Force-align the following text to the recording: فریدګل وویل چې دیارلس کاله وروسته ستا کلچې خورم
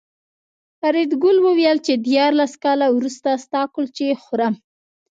فریدګل 0.79 1.37
وویل 1.47 1.77
چې 1.85 1.93
دیارلس 2.07 2.53
کاله 2.63 2.87
وروسته 2.91 3.29
ستا 3.43 3.61
کلچې 3.75 4.09
خورم 4.23 4.53